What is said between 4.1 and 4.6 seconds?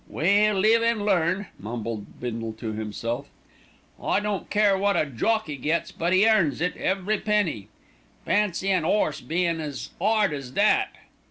don't